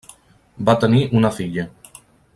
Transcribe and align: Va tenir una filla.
Va 0.69 0.75
tenir 0.85 1.03
una 1.21 1.33
filla. 1.37 1.67